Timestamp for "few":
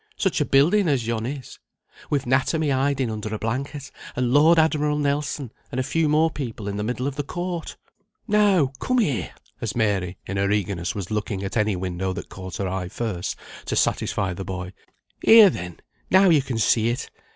5.83-6.09